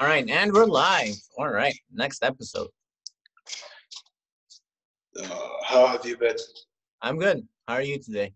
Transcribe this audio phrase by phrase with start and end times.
[0.00, 1.14] All right, and we're live.
[1.38, 2.68] All right, next episode.
[5.20, 5.28] Uh,
[5.64, 6.34] how have you been?
[7.02, 7.46] I'm good.
[7.68, 8.32] How are you today?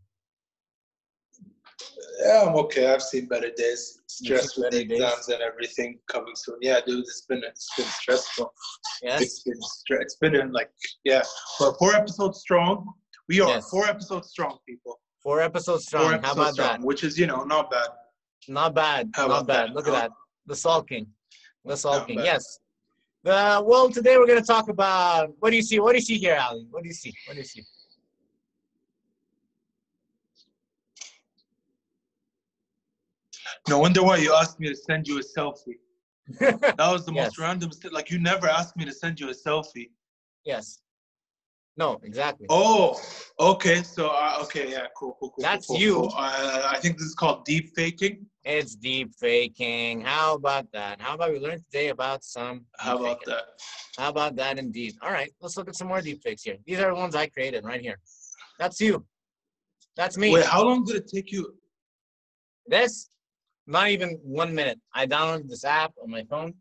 [2.25, 2.93] Yeah, I'm okay.
[2.93, 4.01] I've seen better days.
[4.07, 5.01] Stress with the better days?
[5.01, 6.57] exams and everything coming soon.
[6.61, 8.53] Yeah, dude, it's been it's been stressful.
[9.03, 9.23] Yes.
[9.23, 10.71] It's been stre- it's been like
[11.05, 11.23] yeah,
[11.59, 12.87] but four episodes strong.
[13.29, 13.69] We are Yes.
[13.71, 15.01] four episodes strong, people.
[15.23, 16.23] Four episodes Four strong.
[16.23, 16.81] How about strong, that?
[16.83, 17.89] which is you know not bad.
[18.49, 19.11] Not bad.
[19.15, 19.69] How Not bad.
[19.71, 19.75] that?
[19.75, 20.11] Look at that.
[20.47, 21.07] The sulking.
[21.65, 22.19] The sulking.
[22.19, 22.61] Yes.
[23.25, 25.79] The well, today we're gonna talk about what do you see?
[25.81, 26.67] What do you see here, Ali?
[26.71, 27.13] What do you see?
[27.27, 27.65] What do you see?
[33.69, 35.79] No wonder why you asked me to send you a selfie.
[36.39, 37.39] That was the most Yes.
[37.39, 37.73] random.
[37.73, 39.91] St- like you never asked me to send you a selfie.
[40.45, 40.81] yes.
[41.77, 42.47] No, exactly.
[42.51, 43.01] Oh,
[43.39, 43.85] okay.
[43.85, 45.43] So uh, okay, yeah, cool, cool, cool.
[45.45, 45.95] That's cool, cool, you.
[45.95, 46.13] cool.
[46.17, 48.27] Uh, I think this is called deep faking.
[48.51, 50.01] It's deep faking.
[50.01, 51.03] How about that?
[51.03, 53.35] How about we learn today about some How about faking?
[53.35, 53.45] that?
[53.99, 54.95] How about that indeed?
[55.03, 56.57] All right, let's look at some more deep fakes here.
[56.65, 57.99] These are the ones I created right here.
[58.59, 59.05] That's you.
[59.99, 60.33] That's me.
[60.33, 61.57] Wait, how long did it take you?
[62.67, 63.11] This,
[63.67, 64.81] not even one minute.
[64.95, 66.55] I downloaded this app on my phone.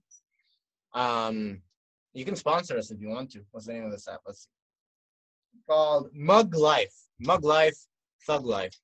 [0.94, 1.62] Um,
[2.12, 3.46] you can sponsor us if you want to.
[3.52, 4.20] What's the name of this app?
[4.26, 5.62] Let's see.
[5.70, 6.94] Called Mug Life.
[7.18, 7.78] Mug Life,
[8.26, 8.76] Thug Life.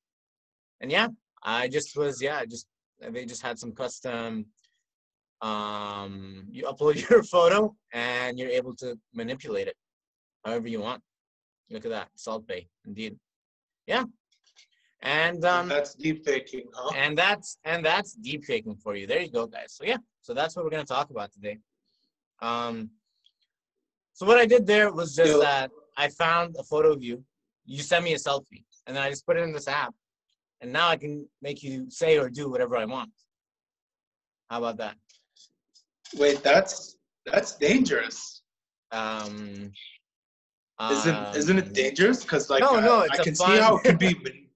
[0.80, 1.10] And yeah,
[1.44, 2.68] I just was yeah, I just
[3.12, 4.46] they just had some custom.
[5.42, 9.76] Um, you upload your photo and you're able to manipulate it
[10.46, 11.02] however you want.
[11.70, 13.18] Look at that, Salt Bae, indeed.
[13.88, 14.06] Yeah,
[15.02, 16.92] and um, That's deep faking, huh?
[16.96, 19.06] and that's and that's deep faking for you.
[19.06, 19.74] There you go, guys.
[19.74, 21.58] So yeah, so that's what we're gonna talk about today.
[22.42, 22.90] Um,
[24.14, 25.42] so what I did there was just Yo.
[25.42, 27.24] that I found a photo of you.
[27.66, 29.94] You sent me a selfie, and then I just put it in this app,
[30.64, 33.12] and now I can make you say or do whatever I want.
[34.50, 34.96] How about that?
[36.16, 38.42] Wait, that's that's dangerous.
[38.92, 39.72] Um,
[40.90, 42.24] Isn't isn't um, it dangerous?
[42.24, 44.16] Because like no, I, no, I a can fun- see how it could be.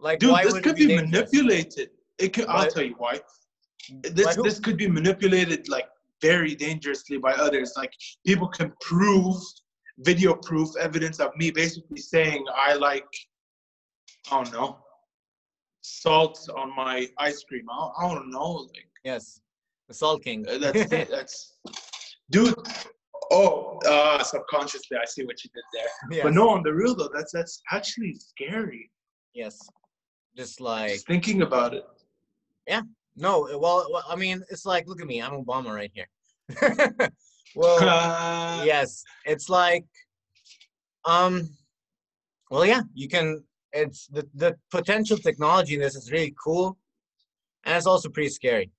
[0.00, 1.90] Like, Dude, why this could it be manipulated.
[2.20, 2.46] It could.
[2.46, 3.14] I'll tell you why.
[3.14, 4.44] Why This who?
[4.44, 5.88] this could be manipulated like
[6.22, 7.72] very dangerously by others.
[7.76, 7.92] Like
[8.24, 9.34] people can prove
[9.98, 13.12] video proof evidence of me basically saying I like
[14.30, 14.78] I don't know
[15.88, 17.66] salt on my ice cream.
[17.70, 18.52] I, I don't know.
[18.74, 19.40] Like Yes,
[19.88, 20.46] the sulking.
[20.48, 21.58] Uh, That's that's
[22.30, 22.54] dude.
[23.30, 26.16] Oh, uh, subconsciously, I see what you did there.
[26.16, 26.24] yes.
[26.24, 28.90] But no, on the real though, that's that's actually scary.
[29.34, 29.58] Yes,
[30.36, 31.84] just like Just thinking about it.
[32.66, 32.82] Yeah.
[33.16, 36.08] No, well, well, I mean, it's like, look at me, I'm Obama right here.
[37.56, 39.84] well, Uh, yes, it's like,
[41.04, 41.48] um,
[42.50, 43.42] well, yeah, you can.
[43.72, 46.78] It's the the potential technology in this is really cool,
[47.64, 48.70] and it's also pretty scary.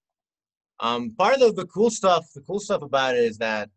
[0.80, 3.70] Um, part of the cool stuff, the cool stuff about it is that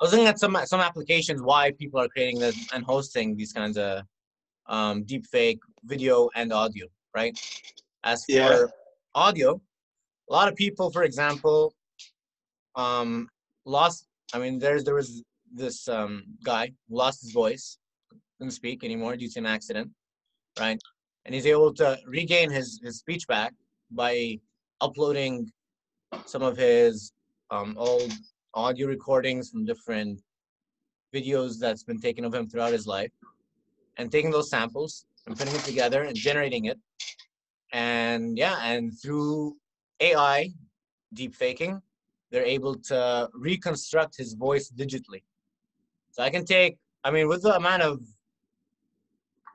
[0.00, 3.52] I was looking at some some applications why people are creating this and hosting these
[3.52, 4.02] kinds of
[4.66, 7.38] um, deep fake video and audio, right?
[8.02, 8.66] As for Yeah.
[9.14, 9.60] audio,
[10.28, 11.74] a lot of people, for example,
[12.74, 13.28] um,
[13.64, 14.06] lost.
[14.34, 15.22] I mean, there's there was
[15.54, 17.78] this um, guy lost his voice,
[18.42, 19.88] couldn't speak anymore due to an accident,
[20.58, 20.76] right?
[21.24, 23.52] And he's able to regain his his speech back
[23.92, 24.40] by
[24.80, 25.48] uploading
[26.26, 27.12] some of his
[27.52, 28.10] um, old
[28.54, 30.20] audio recordings from different
[31.14, 33.12] videos that's been taken of him throughout his life,
[33.98, 36.78] and taking those samples and putting it together and generating it
[37.72, 39.54] and yeah and through
[40.00, 40.50] ai
[41.14, 41.80] deep faking
[42.30, 45.22] they're able to reconstruct his voice digitally
[46.10, 48.00] so i can take i mean with the amount of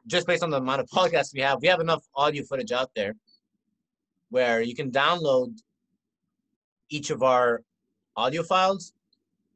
[0.08, 2.90] just based on the amount of podcasts we have we have enough audio footage out
[2.96, 3.14] there
[4.30, 5.58] where you can download
[6.90, 7.62] each of our
[8.16, 8.94] audio files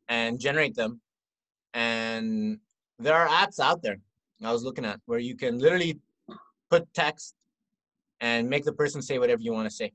[0.10, 1.00] and generate them
[1.74, 2.60] and
[3.00, 3.98] there are apps out there
[4.44, 5.98] i was looking at where you can literally
[6.70, 7.36] put text
[8.22, 9.92] and make the person say whatever you want to say.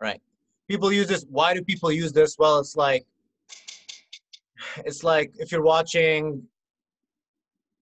[0.00, 0.20] Right.
[0.68, 1.26] People use this.
[1.28, 2.36] Why do people use this?
[2.38, 3.04] Well, it's like
[4.78, 6.42] it's like if you're watching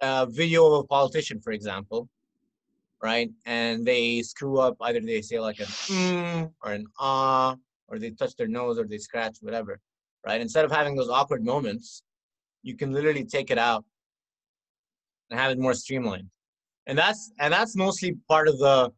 [0.01, 2.09] a video of a politician, for example,
[3.03, 3.31] right?
[3.47, 7.57] And they screw up, either they say like an mm or an ah,
[7.89, 9.81] or they touch their nose or they scratch, whatever.
[10.27, 10.41] Right?
[10.41, 12.03] Instead of having those awkward moments,
[12.63, 13.85] you can literally take it out
[15.31, 16.31] and have it more streamlined.
[16.87, 18.93] And that's and that's mostly part of the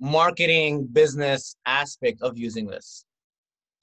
[0.00, 3.04] marketing business aspect of using this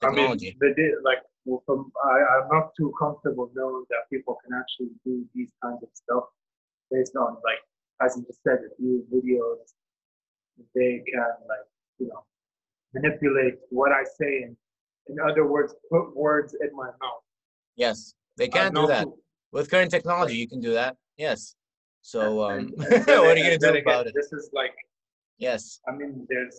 [0.02, 0.56] I mean, technology.
[0.60, 4.94] they did like well, from, I, I'm not too comfortable knowing that people can actually
[5.04, 6.24] do these kinds of stuff
[6.90, 7.58] based on like
[8.04, 9.72] as you just said, if you videos,
[10.74, 11.66] they can like
[11.98, 12.24] you know
[12.92, 14.56] manipulate what I say and,
[15.08, 17.22] in other words, put words in my mouth.
[17.76, 19.18] Yes, they can do that who-
[19.52, 20.36] with current technology.
[20.36, 20.96] You can do that.
[21.18, 21.56] Yes.
[22.00, 24.14] So um, and- what and are you gonna do again, about it?
[24.14, 24.74] This is like,
[25.38, 25.80] Yes.
[25.88, 26.56] I mean, there's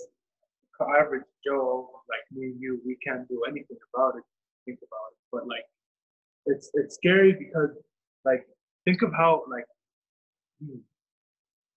[0.99, 2.81] average Joe like me and you.
[2.85, 4.23] We can't do anything about it.
[4.65, 5.65] Think about it, but like,
[6.47, 7.69] it's it's scary because
[8.23, 8.45] like
[8.85, 9.65] think of how like
[10.63, 10.77] hmm,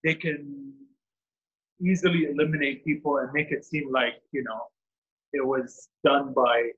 [0.04, 0.72] they can
[1.84, 4.60] easily eliminate people and make it seem like you know
[5.32, 6.70] it was done by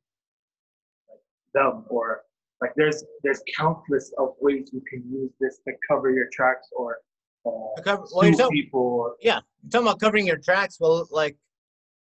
[1.08, 1.20] like,
[1.54, 2.22] them or
[2.60, 6.98] like there's there's countless of ways you can use this to cover your tracks or
[7.46, 10.78] uh, cover- well, talking- people or You're talking about covering your tracks.
[10.78, 11.36] Well, like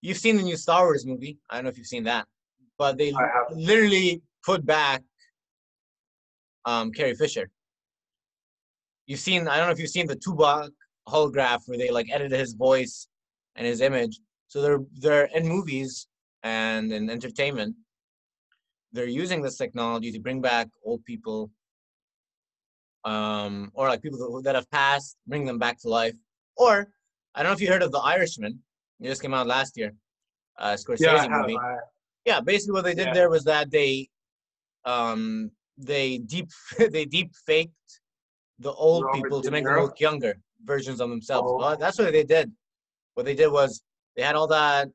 [0.02, 1.40] you've seen the new Star Wars movie.
[1.50, 2.28] I don't know if you've seen that,
[2.78, 3.14] but they
[3.52, 5.02] literally put back
[6.66, 7.50] um, Carrie Fisher.
[9.06, 9.48] You've seen.
[9.48, 10.72] I don't know if you've seen the Tupac
[11.08, 13.08] holograph where they like edited his voice
[13.56, 14.20] and his image.
[14.48, 16.08] So they're they're in movies
[16.44, 17.76] and in entertainment.
[18.94, 21.50] They're using this technology to bring back old people,
[23.04, 26.16] um, or like people that, that have passed, bring them back to life.
[26.56, 26.88] Or
[27.34, 28.60] I don't know if you heard of The Irishman.
[29.00, 29.94] It just came out last year.
[30.58, 31.58] Uh, Scorsese yeah, movie.
[31.58, 31.78] I,
[32.26, 33.14] Yeah, basically what they did Yeah.
[33.14, 34.10] there was that they,
[34.86, 36.50] um, they deep
[36.92, 38.02] they deep faked
[38.60, 41.50] the old Robert people to make them look younger versions of themselves.
[41.52, 41.58] Oh.
[41.58, 42.52] Well, that's what they did.
[43.16, 43.84] What they did was
[44.16, 44.90] they had all that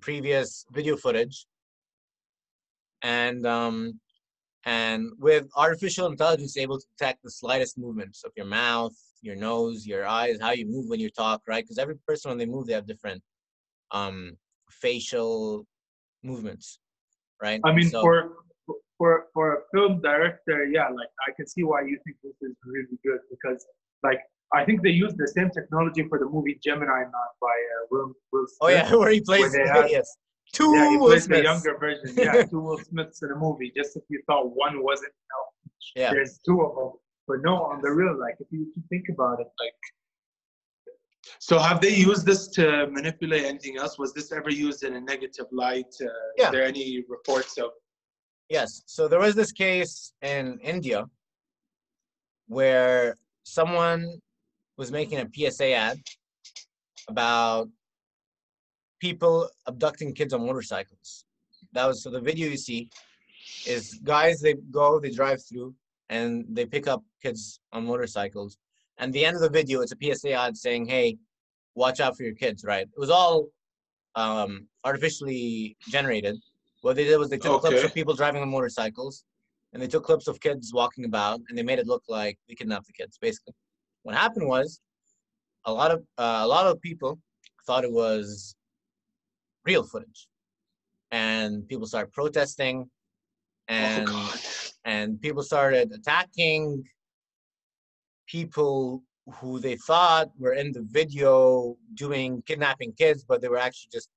[0.00, 1.46] previous video footage,
[3.02, 4.00] and um,
[4.64, 9.86] and with artificial intelligence, able to detect the slightest movements of your mouth, your nose,
[9.86, 11.64] your eyes, how you move when you talk, right?
[11.64, 13.22] Because every person when they move, they have different
[13.90, 14.36] um,
[14.70, 15.66] facial
[16.22, 16.78] movements,
[17.42, 17.60] right?
[17.64, 18.16] I mean, So- for
[18.98, 22.54] for for a film director, yeah, like I can see why you think this is
[22.64, 23.64] really good because,
[24.02, 24.20] like,
[24.52, 28.12] I think they used the same technology for the movie Gemini Man by uh, Will
[28.32, 28.58] Will Smith.
[28.60, 30.16] oh yeah, where he plays had- yes,
[30.52, 32.10] two yeah, he Will plays the younger version.
[32.16, 33.72] Yeah, two Will Smiths in a movie.
[33.74, 35.48] Just if you thought one wasn't, enough,
[35.96, 36.10] Yeah.
[36.12, 36.92] there's two of them.
[37.28, 39.80] But no, on the real, like, if you think about it, like.
[41.42, 43.98] So have they used this to manipulate anything else?
[43.98, 45.92] Was this ever used in a negative light?
[46.00, 46.06] Uh,
[46.36, 46.46] Yeah.
[46.46, 47.70] Is there any reports of?
[48.50, 48.82] Yes.
[48.84, 51.06] So there was this case in India
[52.46, 54.20] where someone
[54.76, 55.98] was making a PSA ad
[57.08, 57.70] about
[59.00, 61.24] people abducting kids on motorcycles.
[61.72, 62.90] That was so the video you see
[63.66, 65.74] is guys they go, they drive through
[66.10, 68.58] and they pick up kids on motorcycles.
[68.98, 71.16] And the end of the video it's a PSA ad saying, "Hey,
[71.74, 72.82] watch out for your kids." Right?
[72.82, 73.48] It was all
[74.14, 76.36] um, artificially generated.
[76.82, 79.24] What they did was they took clips of people driving on motorcycles,
[79.72, 82.54] and they took clips of kids walking about, and they made it look like they
[82.54, 83.18] kidnapped the kids.
[83.20, 83.54] Basically,
[84.02, 84.80] what happened was
[85.66, 87.18] a lot of uh, a lot of people
[87.66, 88.54] thought it was
[89.64, 90.28] real footage,
[91.10, 92.88] and people started protesting,
[93.68, 94.40] and oh God.
[94.84, 96.82] and people started attacking
[98.26, 99.02] people
[99.34, 104.08] who they thought were in the video doing kidnapping kids, but they were actually just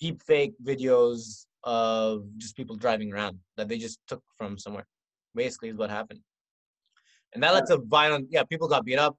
[0.00, 4.86] deep fake videos of just people driving around that they just took from somewhere.
[5.34, 6.20] Basically, is what happened,
[7.32, 8.28] and that led to violent.
[8.30, 9.16] Yeah, people got beat up,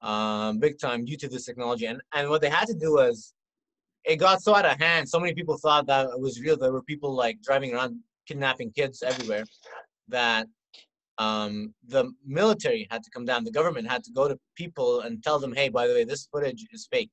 [0.00, 1.86] um, big time due to this technology.
[1.86, 3.34] And and what they had to do was,
[4.04, 5.08] it got so out of hand.
[5.08, 6.56] So many people thought that it was real.
[6.56, 9.44] There were people like driving around kidnapping kids everywhere.
[10.08, 10.46] That
[11.18, 13.44] um, the military had to come down.
[13.44, 16.26] The government had to go to people and tell them, hey, by the way, this
[16.32, 17.10] footage is fake.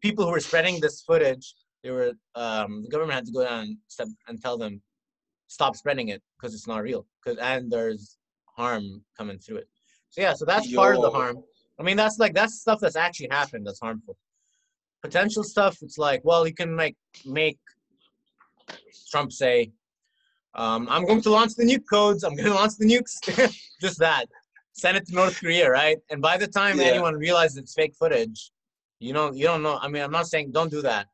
[0.00, 3.60] People who were spreading this footage, they were um, the government had to go down
[3.60, 4.80] and, step, and tell them,
[5.48, 7.06] stop spreading it because it's not real.
[7.22, 8.18] Because and there's
[8.56, 9.68] harm coming through it.
[10.10, 11.42] So yeah, so that's part of the harm.
[11.78, 14.16] I mean, that's like that's stuff that's actually happened that's harmful.
[15.02, 17.58] Potential stuff, it's like, well, you can make make
[19.10, 19.70] Trump say,
[20.58, 22.24] um, I'm going to launch the nuke codes.
[22.24, 23.14] I'm going to launch the nukes.
[23.80, 24.26] Just that.
[24.72, 25.98] Send it to North Korea, right?
[26.10, 26.86] And by the time Yeah.
[26.92, 28.50] anyone realizes it's fake footage,
[29.00, 29.76] you don't you don't know.
[29.80, 31.06] I mean, I'm not saying don't do that,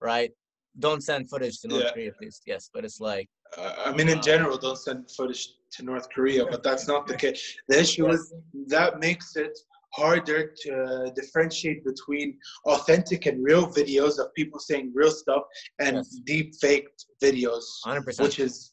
[0.00, 0.30] right?
[0.78, 1.92] Don't send footage to North Yeah.
[1.92, 2.40] Korea, please.
[2.46, 3.28] Yes, but it's like
[3.58, 5.42] Uh, I mean, in general, don't send footage
[5.74, 7.40] to North Korea, but that's not the case.
[7.68, 8.32] The issue is
[8.74, 9.54] that makes it
[9.92, 15.42] harder to differentiate between authentic and real videos of people saying real stuff
[15.80, 16.18] and Yes.
[16.24, 18.04] deep faked videos, 100.
[18.06, 18.71] percent which is,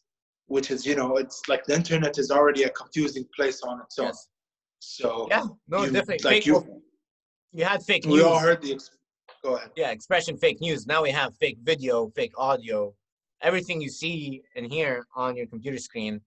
[0.49, 3.97] which is, you know, it's like the internet is already a confusing place on its
[3.99, 4.07] own.
[4.07, 4.27] Yes.
[4.79, 5.45] So Yeah.
[5.67, 6.23] No, you- definitely.
[6.23, 6.81] like fake, you,
[7.51, 8.23] you had fake we news.
[8.23, 8.79] all heard the.
[9.43, 9.71] Go ahead.
[9.77, 10.85] yeah, expression fake news.
[10.85, 12.93] Now we have fake video, fake audio.
[13.41, 16.19] Everything you see and hear on your computer screen,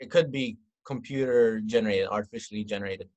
[0.00, 0.56] it could be
[0.86, 3.08] computer generated, artificially generated.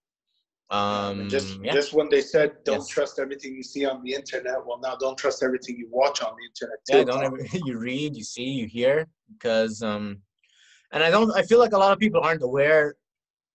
[0.70, 1.72] Um, just yeah.
[1.74, 2.88] just when they said don't Yes.
[2.88, 6.34] trust everything you see on the internet, well now don't trust everything you watch on
[6.38, 6.98] the internet too.
[6.98, 7.38] yeah don't ever
[7.68, 9.08] you read you see you hear
[9.42, 10.20] because um
[10.92, 12.96] and i don't i feel like a lot of people aren't aware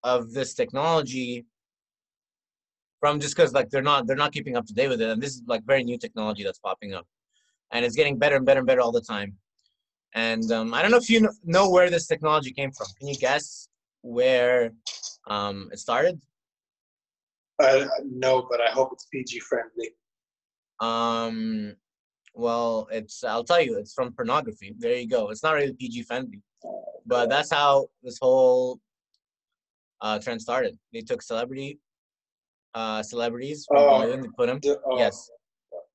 [0.03, 1.45] of this technology
[3.01, 5.23] from just because like they're not they're not keeping up to date with it and
[5.23, 7.07] this is like very new technology that's popping up
[7.73, 9.35] and it's getting better and better and better all the time.
[10.15, 12.87] And um, i don't know if you know where this technology came from.
[12.99, 13.69] Can you guess
[14.03, 14.73] where
[15.29, 16.21] um, it started?
[17.63, 19.91] Uh, no, but I hope it's PG friendly.
[20.81, 21.75] um,
[22.37, 26.03] well it's i'll tell you it's from pornography there you go it's not really pg
[26.03, 26.41] friendly
[27.07, 28.79] but that's how this whole
[30.03, 30.77] uh, trend started.
[30.93, 31.79] They took celebrity,
[32.75, 35.31] uh, celebrities from Oh, Bollywood, they put them, The- oh, yes,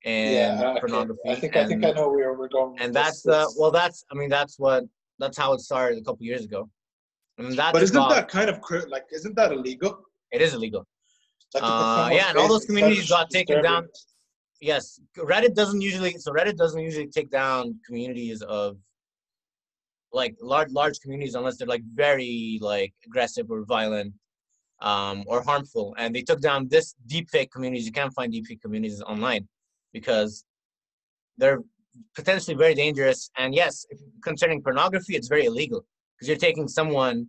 [0.06, 2.80] and yeah, pornography, I think and, I think I know where we're going.
[2.80, 4.86] and that's the This- well, that's I mean that's what
[5.20, 6.68] that's how it started a couple years ago,
[7.38, 8.58] and that But isn't that kind of
[8.88, 9.94] like isn't that illegal?
[10.32, 10.88] it is illegal.
[11.54, 13.88] Like Uh, yeah, and all those communities got taken down.
[14.62, 18.77] Yes, Reddit doesn't usually so Reddit doesn't usually take down communities of
[20.13, 24.13] like large large communities unless they're like very like aggressive or violent
[24.82, 25.96] um, or harmful.
[25.98, 27.88] And they took down this deepfake communities.
[27.88, 29.48] You can't find deepfake communities online
[29.94, 30.46] because
[31.38, 31.60] they're
[32.15, 33.32] potentially very dangerous.
[33.38, 33.86] And yes,
[34.24, 37.27] concerning pornography, it's very illegal because you're taking someone,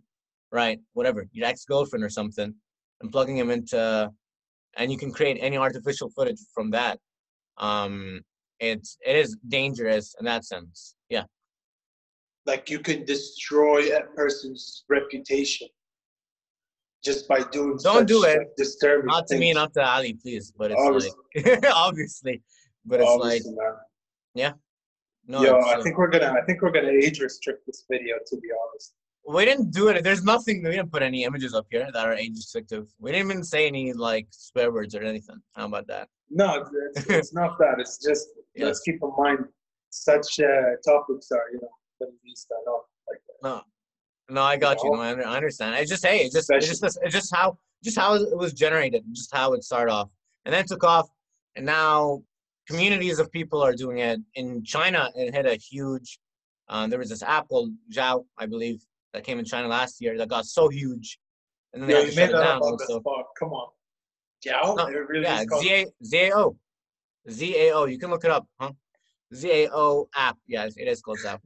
[0.51, 2.53] right, whatever, your ex girlfriend or something,
[3.01, 4.11] and plugging them into,
[4.77, 6.99] and you can create any artificial footage from that.
[7.57, 8.21] Um,
[8.59, 10.95] it's it is dangerous in that sense.
[11.09, 11.23] Yeah.
[12.45, 15.67] like you can destroy a person's reputation
[17.03, 18.37] just by doing Don't do it.
[18.37, 20.53] like, disturbing Not to me, not to Ali, please.
[20.57, 21.11] But it's Obviously.
[21.35, 22.41] like obviously,
[22.85, 23.73] but it's Obviously, man.
[24.35, 24.53] like
[25.27, 25.41] no.
[25.43, 28.49] Yo, I think we're gonna I think we're gonna age restrict this video to be
[28.61, 28.93] honest.
[29.25, 30.03] we didn't do it.
[30.03, 30.63] There's nothing.
[30.63, 32.87] We didn't put any images up here that are age restrictive.
[32.99, 35.39] We didn't even say any like swear words or anything.
[35.55, 36.09] How about that?
[36.33, 37.75] No, it's, it's, not that.
[37.79, 39.39] It's just let's keep in mind
[39.89, 43.47] such uh, topics are you know Middle East are not like that.
[43.47, 44.89] No, no, I got you.
[44.91, 44.97] know?
[44.97, 45.75] No, I, under- I understand.
[45.75, 49.03] It's just hey, it's just it's just it's just how just how it was generated,
[49.11, 50.09] just how it started off,
[50.45, 51.07] and then took off,
[51.55, 52.23] and now
[52.67, 54.19] communities of people are doing it.
[54.35, 56.19] In China, it had a huge.
[56.69, 58.81] Um, there was this app called ZAO, I believe,
[59.13, 61.19] that came in China last year that got so huge,
[61.73, 62.61] and then they to you shut made it down.
[63.37, 63.69] Come on.
[64.45, 64.75] Jiao?
[64.77, 66.57] No, really yeah, Z A Z A O,
[67.29, 67.85] Z A O.
[67.85, 68.71] You can look it up, huh?
[69.33, 70.37] Z A O app.
[70.47, 71.39] Yeah, it is called ZAO.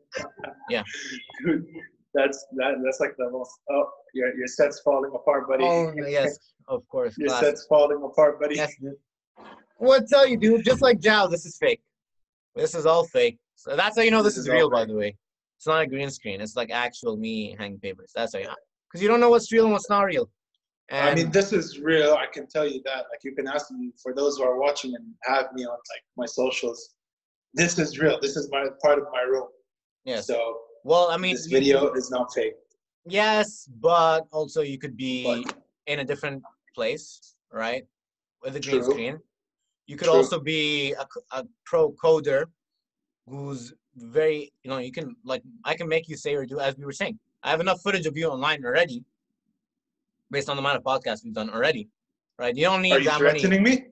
[1.43, 1.65] Dude,
[2.13, 5.63] that's that, that's like the most oh your your set's falling apart, buddy.
[5.63, 6.37] Oh yes,
[6.67, 7.17] of course.
[7.17, 7.47] Your classic.
[7.47, 8.55] set's falling apart, buddy.
[8.55, 8.93] Yes, dude.
[9.77, 10.65] What tell you, dude?
[10.65, 11.81] Just like Zhao, this is fake.
[12.55, 13.37] This is all fake.
[13.55, 15.15] So that's how you know this, This is, is real, by the way.
[15.57, 16.41] It's not a green screen.
[16.41, 18.11] It's like actual me hanging papers.
[18.15, 18.55] That's how you know.
[18.89, 20.29] Because you don't know what's real and what's not real.
[20.89, 22.13] And I mean, this is real.
[22.13, 23.05] I can tell you that.
[23.11, 26.03] Like, you can ask me for those who are watching and have me on like
[26.15, 26.95] my socials.
[27.53, 28.19] This is real.
[28.21, 29.47] This is my part of my room.
[30.05, 30.21] Yeah.
[30.21, 32.53] So Well, I mean, this video is not fake.
[33.05, 36.43] Yes, but also you could be But- in a different
[36.75, 37.85] place, right?
[38.41, 38.91] With a green True.
[38.91, 39.19] screen.
[39.87, 40.15] You could True.
[40.17, 40.93] also be
[41.31, 42.45] a pro coder
[43.27, 46.77] who's very, you know, you can like I can make you say or do as
[46.77, 47.19] we were saying.
[47.43, 49.03] I have enough footage of you online already,
[50.31, 51.89] based on the amount of podcasts we've done already,
[52.37, 52.55] right?
[52.55, 53.39] You don't need Are you that many.
[53.39, 53.85] threatening me?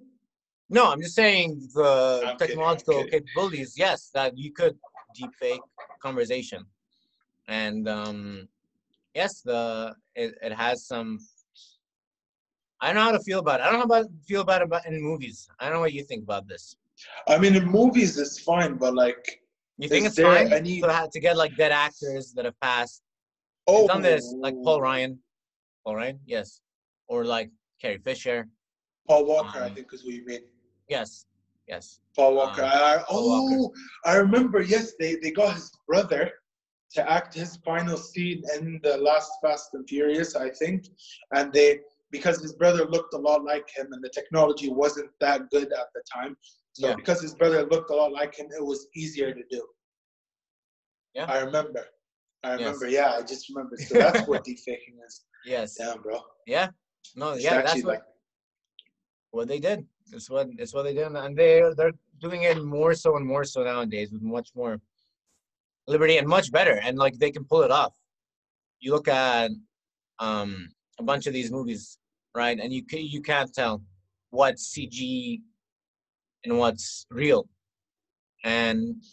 [0.69, 3.11] No, I'm just saying the I'm technological kidding.
[3.25, 3.75] capabilities.
[3.77, 4.75] Yes, that you could
[5.17, 5.59] deepfake
[6.01, 6.65] conversation,
[7.47, 8.47] and um,
[9.13, 11.19] yes, the it, it has some.
[12.81, 13.63] I don't know how to feel about it.
[13.63, 15.47] I don't know how about feel about it about in movies.
[15.59, 16.75] I don't know what you think about this.
[17.27, 19.41] I mean, in movies it's fine, but like,
[19.77, 23.01] You think it's fine any- to, to get like dead actors that have passed?
[23.67, 25.19] oh, done this like Paul Ryan.
[25.85, 26.61] Paul Ryan, yes,
[27.07, 28.47] or like Carrie Fisher.
[29.07, 30.41] Paul Walker, I Um, think is what you mean.
[30.89, 31.27] Yes,
[31.67, 31.99] yes.
[32.15, 32.63] Paul Walker.
[32.63, 33.73] um, I, Paul oh, Walker.
[34.05, 34.61] I remember.
[34.61, 36.31] Yes, they, they got his brother
[36.95, 40.87] to act his final scene in the last Fast and Furious, I think,
[41.35, 45.49] and they because his brother looked a lot like him, and the technology wasn't that
[45.51, 46.35] good at the time.
[46.73, 46.95] So Yeah.
[46.95, 49.61] because his brother looked a lot like him, it was easier to do.
[51.13, 51.25] Yeah.
[51.25, 51.85] I remember.
[52.43, 52.59] I Yes.
[52.59, 52.87] remember.
[52.87, 53.75] Yeah, I just remember.
[53.77, 55.25] So that's what deepfaking is.
[55.45, 55.75] Yes.
[55.75, 56.21] Damn, bro.
[56.47, 56.69] Yeah.
[57.15, 57.31] No.
[57.31, 57.61] It's yeah.
[57.61, 58.03] That's what, like
[59.31, 59.85] what they did.
[60.11, 63.43] It's what it's what they did, and they they're doing it more so and more
[63.43, 64.79] so nowadays with much more
[65.87, 67.93] liberty and much better, and like they can pull it off.
[68.79, 69.51] You look at
[70.19, 71.97] um a bunch of these movies,
[72.33, 73.81] right, and you you can't tell
[74.29, 75.41] what's CG
[76.43, 77.47] and what's real,
[78.43, 79.03] and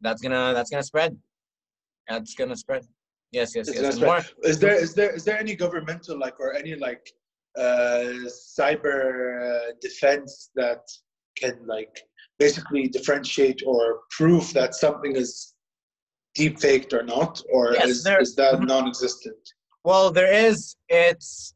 [0.00, 1.16] that's gonna that's gonna spread.
[2.08, 2.86] That's gonna spread.
[3.36, 3.98] Yes, yes, yes.
[4.50, 7.04] Is there is there is there any governmental like or any like
[7.64, 8.14] uh,
[8.58, 8.96] cyber
[9.46, 10.82] uh, defense that
[11.40, 11.94] can like
[12.38, 13.82] basically differentiate or
[14.16, 15.30] prove that something is
[16.34, 18.66] deep faked or not, or Yes, is, there- is that Mhm.
[18.74, 19.42] non-existent?
[19.88, 20.58] Well, there is.
[20.88, 21.54] It's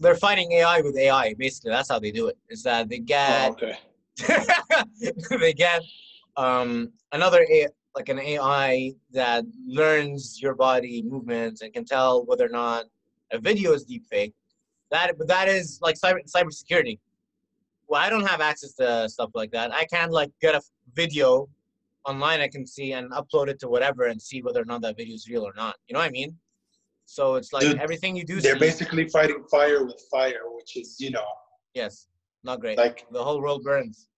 [0.00, 1.26] they're fighting AI with AI.
[1.46, 2.36] Basically, that's how they do it.
[2.54, 3.74] Is that they Oh, get okay.
[5.44, 5.80] they get
[6.44, 6.68] um,
[7.12, 7.42] another
[7.94, 12.84] like an AI that learns your body movements and can tell whether or not
[13.32, 14.32] a video is deepfake.
[14.90, 16.98] That but that is like cyber cybersecurity.
[17.88, 19.72] Well, I don't have access to stuff like that.
[19.72, 20.62] I can't like get a
[20.94, 21.48] video
[22.06, 24.96] online I can see and upload it to whatever and see whether or not that
[24.96, 25.76] video is real or not.
[25.88, 26.36] You know what I mean?
[27.04, 28.58] So it's like Dude, everything you do They're see.
[28.60, 31.26] basically fighting fire with fire, which is you know
[31.74, 32.06] yes,
[32.44, 32.78] not great.
[32.78, 34.08] like the whole world burns.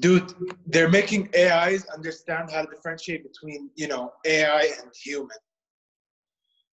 [0.00, 0.32] Dude
[0.66, 5.36] they're making ais understand how to differentiate between you know ai and human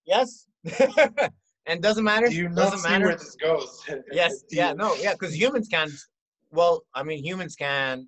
[0.05, 0.47] Yes.
[1.65, 2.27] and doesn't matter.
[2.27, 3.05] do you not doesn't see matter.
[3.05, 4.43] where this goes Yes.
[4.51, 4.73] Yeah.
[4.73, 4.95] No.
[4.95, 5.13] Yeah.
[5.13, 5.89] Because humans can.
[6.51, 8.07] Well, I mean, humans can.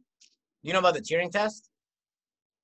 [0.62, 1.70] You know about the Turing test?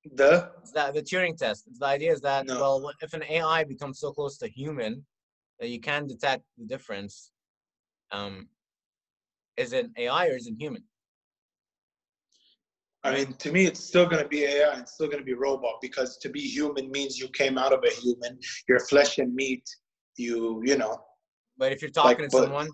[0.04, 1.64] the It's that the Turing test.
[1.78, 2.60] The idea is that No.
[2.60, 5.06] well, if an AI becomes so close to human
[5.58, 7.30] that you can detect the difference,
[8.10, 8.48] um,
[9.56, 10.84] is it AI or is it human?
[13.04, 15.34] I mean to me it's still going to be ai it's still going to be
[15.34, 19.34] robot because to be human means you came out of a human you're flesh and
[19.34, 19.64] meat
[20.16, 20.94] you you know
[21.58, 22.68] But if you're talking Like, to but- someone,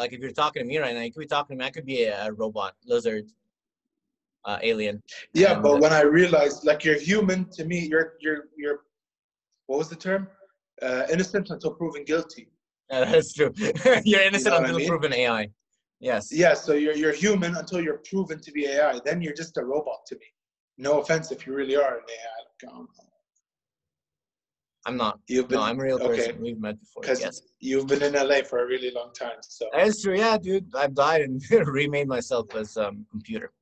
[0.00, 1.66] like if you're talking to me right now, you could be talking to me.
[1.66, 3.24] I could be a, a robot, lizard,
[4.48, 4.96] uh, alien.
[5.32, 8.78] yeah And, but when i realized like you're human to me you're you're you're
[9.68, 10.22] what was the term
[10.86, 12.44] uh, innocent until proven guilty
[12.90, 13.52] Yeah, that's true.
[14.10, 14.88] you're innocent know what I until mean?
[14.92, 15.42] proven AI.
[16.00, 16.28] Yes.
[16.32, 19.00] Yeah, so you're you're human until you're proven to be AI.
[19.04, 20.26] Then you're just a robot to me.
[20.78, 22.76] No offense if you really are an AI.
[24.86, 25.18] I'm not.
[25.26, 26.40] you've been No, I'm a real okay person.
[26.40, 27.00] We've met before.
[27.02, 27.42] because Yes.
[27.58, 29.38] you've been in LA for a really long time.
[29.40, 30.16] So That is true.
[30.16, 30.72] Yeah, dude.
[30.76, 33.52] I've died and remade myself as um computer.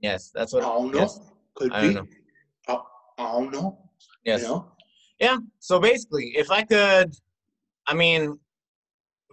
[0.00, 0.64] Yes, that's what.
[0.64, 0.98] I don't know.
[1.00, 1.20] Yes.
[1.54, 1.94] Could I be.
[1.94, 2.08] don't
[2.68, 2.82] know.
[3.18, 3.78] I, I don't know.
[4.24, 4.42] Yes.
[4.42, 4.72] You know?
[5.20, 5.38] Yeah.
[5.60, 7.14] So basically, if I could,
[7.86, 8.38] I mean,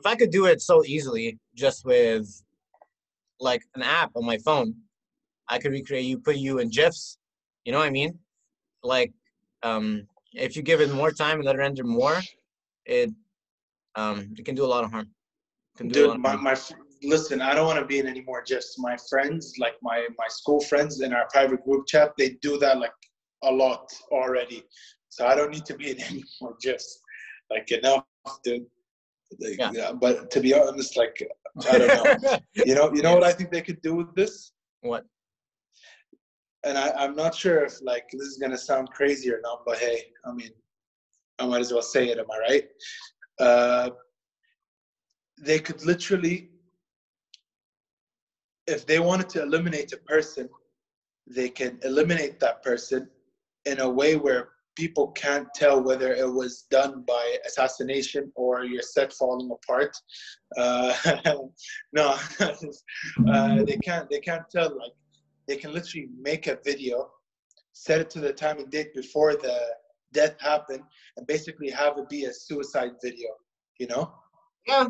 [0.02, 2.28] if I could do it so easily just with
[3.40, 4.74] like an app on my phone,
[5.48, 7.20] I could recreate you, put you in GIFs.
[7.66, 8.18] You know what I mean?
[8.84, 9.14] Like,
[9.62, 12.20] um, if you give it more time and let it render more,
[12.86, 13.12] it
[13.96, 15.08] um it can do a lot of harm.
[15.78, 16.44] Can do a lot Dude, my, harm.
[16.44, 16.56] my
[17.04, 18.80] listen, I don't want to be in any more gifs.
[18.80, 22.80] My friends, like my my school friends in our private group chat, they do that
[22.80, 22.98] like
[23.44, 24.64] a lot already.
[25.10, 26.90] So I don't need to be in any more gifs.
[27.52, 28.06] Like enough,
[28.44, 28.66] dude.
[29.40, 29.72] Like, Yeah.
[29.74, 31.28] yeah, but to be honest, like
[31.70, 32.40] I don't know.
[32.54, 34.52] you know, you know what I think they could do with this?
[34.82, 35.06] what?
[36.64, 39.78] And I, I'm not sure if like this is gonna sound crazy or not, but
[39.78, 40.52] hey, I mean,
[41.40, 42.20] I might as well say it.
[42.20, 42.68] Am I right?
[43.40, 43.90] Uh,
[45.40, 46.50] they could literally,
[48.68, 50.48] if they wanted to eliminate a person,
[51.28, 53.10] they can eliminate that person
[53.66, 58.82] in a way where people can't tell whether it was done by assassination or your
[58.82, 59.96] set falling apart.
[60.58, 60.94] Uh,
[61.94, 62.18] no,
[63.30, 64.10] uh, they can't.
[64.10, 64.70] They can't tell.
[64.78, 64.94] Like
[65.48, 67.10] they can literally make a video,
[67.74, 69.60] set it to the time and date before the
[70.14, 70.84] death happened,
[71.18, 73.30] and basically have it be a suicide video.
[73.80, 74.14] You know,
[74.68, 74.88] Yeah.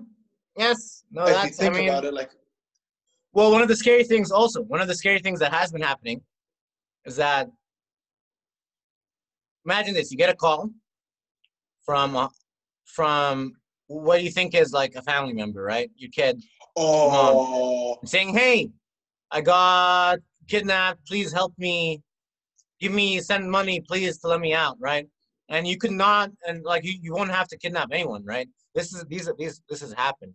[0.58, 1.04] Yes.
[1.12, 1.60] No, if you that's.
[1.60, 2.32] I think mean, about it, like
[3.34, 5.82] Well, one of the scary things, also, one of the scary things that has been
[5.82, 6.22] happening
[7.06, 7.50] is that
[9.65, 10.69] imagine this you get a call
[11.86, 12.28] from uh,
[12.86, 13.54] from
[13.88, 15.89] what do you think is like a family member right?
[15.95, 16.41] Your kid
[16.76, 18.69] oh, saying hey
[19.32, 21.06] i got kidnapped.
[21.08, 22.02] Please help me.
[22.80, 25.08] Give me send money please to let me out right?
[25.50, 28.47] And you could not and like you, you won't have to kidnap anyone right?
[28.76, 30.34] This is these are these this has happened.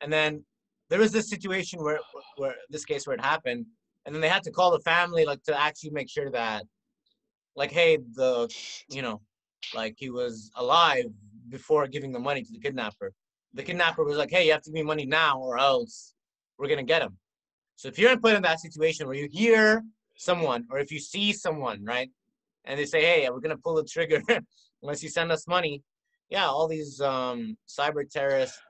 [0.00, 0.44] And then
[0.90, 2.00] there was this situation where
[2.36, 3.66] where this case where it happened
[4.04, 6.64] and then they had to call the family like to actually make sure that
[7.56, 8.48] like hey the
[8.88, 9.20] you know
[9.74, 11.06] like he was alive
[11.48, 13.12] before giving the money to the kidnapper
[13.54, 16.14] the kidnapper was like hey you have to give me money now or else
[16.58, 17.16] we're gonna get him
[17.76, 19.82] so if you're in put in that situation where you hear
[20.16, 22.10] someone or if you see someone right
[22.64, 24.22] and they say hey we're gonna pull the trigger
[24.82, 25.82] unless you send us money
[26.30, 28.60] yeah all these um cyber terrorists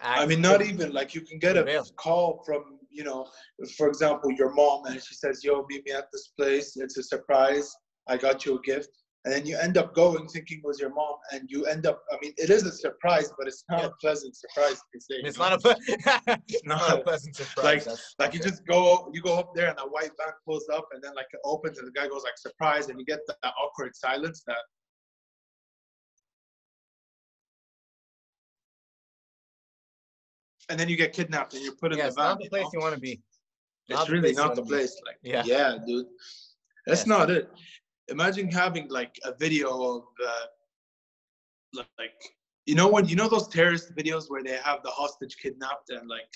[0.00, 1.86] I mean, not even like you can get a Prevail.
[1.96, 3.28] call from, you know,
[3.76, 6.76] for example, your mom, and she says, "Yo, meet me at this place.
[6.76, 7.72] It's a surprise.
[8.08, 8.90] I got you a gift."
[9.24, 12.02] And then you end up going thinking it was your mom, and you end up.
[12.10, 13.86] I mean, it is a surprise, but it's not Yeah.
[13.86, 14.78] a pleasant surprise.
[14.78, 15.76] se, it's you not a ple-
[16.48, 16.74] it's No.
[16.76, 19.78] not a pleasant surprise Like- that's like you just go, you go up there, and
[19.78, 22.36] a white van pulls up, and then like it opens, and the guy goes like
[22.36, 24.58] surprise, and you get that awkward silence that
[30.68, 32.24] and then you get kidnapped and you're put in Yeah, the it's van.
[32.30, 32.70] not the you place know?
[32.74, 33.20] you want to be.
[33.88, 34.96] It's not the really not the place.
[35.04, 35.42] Like, Yeah.
[35.44, 36.06] yeah, dude,
[36.86, 37.06] that's Yes.
[37.06, 37.50] not it.
[38.12, 42.20] Imagine having like a video of, uh, like,
[42.66, 46.08] you know when you know those terrorist videos where they have the hostage kidnapped and
[46.08, 46.32] like,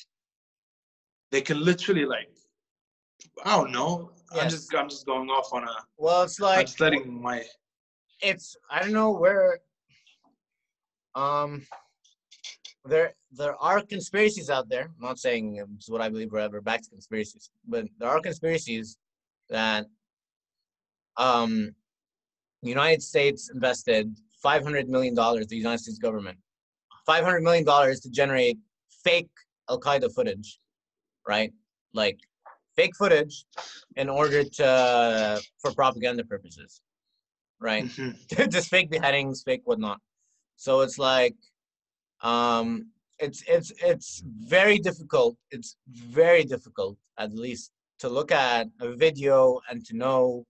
[1.30, 2.30] they can literally like,
[3.44, 4.10] I don't know.
[4.32, 5.76] I'm just I'm just going off on a.
[5.98, 7.44] Well, it's like I'm letting my.
[8.22, 9.58] it's I don't know where
[11.14, 11.62] um
[12.86, 14.84] there there are conspiracies out there.
[14.84, 15.44] I'm not saying
[15.76, 17.50] it's what I believe forever, back to conspiracies.
[17.68, 18.96] But there are conspiracies
[19.50, 19.86] that
[21.18, 21.74] um
[22.62, 26.38] the United States invested five hundred million dollars, the United States government,
[27.04, 28.58] five hundred million dollars to generate
[29.04, 29.30] fake
[29.70, 30.58] Al Qaeda footage,
[31.26, 31.52] right?
[31.92, 32.18] Like
[32.76, 33.44] fake footage
[33.96, 36.80] in order to for propaganda purposes,
[37.60, 37.84] right?
[37.96, 38.50] Mhm.
[38.50, 40.00] just fake beheadings, fake whatnot.
[40.56, 41.36] So it's like,
[42.22, 45.36] um, it's it's it's very difficult.
[45.50, 50.44] It's very difficult, at least, to look at a video and to know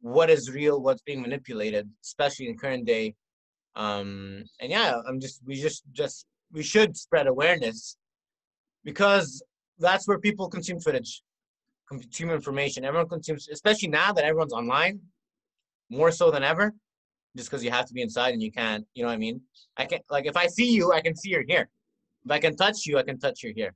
[0.00, 3.14] what is real, what's being manipulated, especially in current day.
[3.76, 7.96] Um, and yeah, I'm just we just just we should spread awareness
[8.84, 9.42] because
[9.78, 11.22] that's where people consume footage,
[11.88, 12.84] consume information.
[12.84, 15.00] Everyone consumes, especially now that everyone's online
[15.90, 16.74] more so than ever
[17.36, 19.40] just because you have to be inside and you can't you know what i mean
[19.76, 20.02] i can't.
[20.10, 21.68] like if i see you i can see you're here
[22.24, 23.74] if i can touch you i can touch you here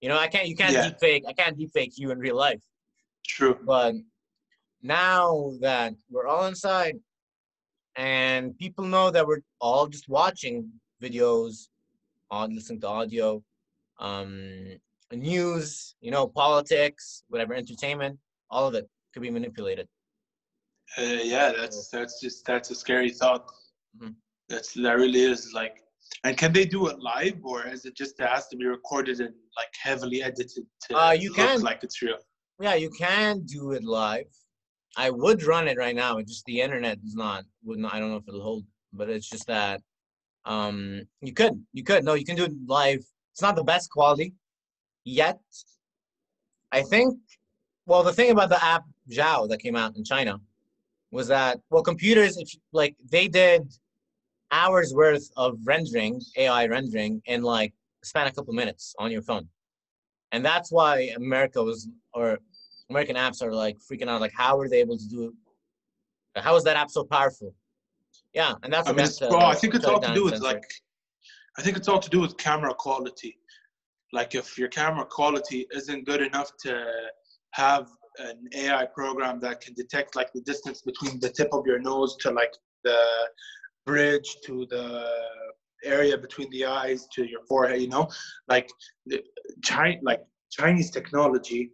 [0.00, 0.82] you know i can't you can't Yeah.
[0.82, 2.60] deep fake i can't deep fake you in real life
[3.26, 3.58] True.
[3.64, 3.94] but
[4.82, 6.96] now that we're all inside
[7.96, 10.68] and people know that we're all just watching
[11.02, 11.68] videos
[12.30, 13.42] on listening to audio
[14.00, 14.32] um
[15.12, 18.18] news you know politics whatever entertainment
[18.50, 19.88] all of it could be manipulated
[20.98, 23.44] Uh, yeah, that's that's just that's a scary thought.
[23.98, 24.14] Mhm.
[24.50, 25.74] That's that really is like.
[26.26, 29.16] And can they do it live, or is it just it has to be recorded
[29.24, 31.60] and like heavily edited to Uh, you look can.
[31.70, 32.20] like it's real?
[32.66, 34.30] Yeah, you can do it live.
[34.96, 36.16] I would run it right now.
[36.18, 37.94] It's just the internet is not would not.
[37.94, 39.82] I don't know if it'll hold, but it's just that
[40.46, 43.04] um you could you could no you can do it live.
[43.32, 44.32] It's not the best quality
[45.04, 45.38] yet.
[46.72, 47.18] I think.
[47.88, 48.82] Well, the thing about the app
[49.12, 50.40] ZAO that came out in China
[51.12, 53.62] was that well computers if like they did
[54.50, 59.48] hours worth of rendering AI rendering in like span a couple minutes on your phone,
[60.32, 62.38] and that's why America was or
[62.90, 64.20] American apps are like freaking out.
[64.20, 65.34] Like, how were they able to do?
[66.34, 66.42] It?
[66.42, 67.54] How is that app so powerful?
[68.32, 70.24] Yeah, and that's I mean, have to, uh, well, I think it's all to do
[70.24, 70.62] with like,
[71.58, 73.38] I think it's all to do with camera quality.
[74.12, 76.86] Like, if your camera quality isn't good enough to
[77.52, 81.78] have an AI program that can detect like the distance between the tip of your
[81.78, 82.98] nose to like the
[83.84, 85.06] bridge to the
[85.84, 88.08] area between the eyes to your forehead, you know,
[88.48, 88.68] like
[89.06, 89.22] the
[89.62, 90.20] China, like
[90.50, 91.70] Chinese technology.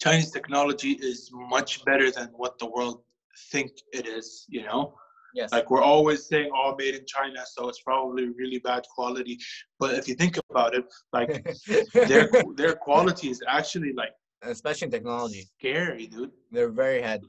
[0.00, 3.02] Chinese technology is much better than what the world
[3.50, 4.94] think it is, you know?
[5.34, 9.36] Yes, like we're always saying all made in china so it's probably really bad quality.
[9.80, 11.44] But if you think about it like
[11.92, 14.12] their their quality is actually like
[14.44, 16.30] especially in technology, scary dude.
[16.52, 17.22] They're very ahead.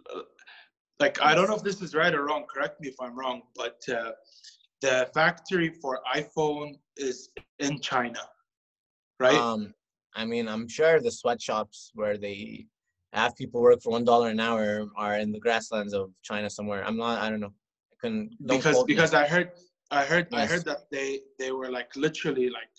[0.99, 2.43] like i don't know if this is right or wrong.
[2.53, 4.11] Correct me if i'm wrong but uh,
[4.83, 8.21] the factory for iphone is in china
[9.19, 9.35] right?
[9.35, 9.73] Um,
[10.15, 12.65] I mean, I'm sure the sweatshops where they
[13.13, 16.85] have people work for one dollar an hour are in the grasslands of China somewhere.
[16.85, 17.21] I'm not.
[17.21, 17.53] I don't know.
[17.91, 18.31] I couldn't.
[18.45, 18.93] don't because quote me.
[18.93, 19.51] because i heard
[19.91, 22.69] i heard i heard that they they were like literally like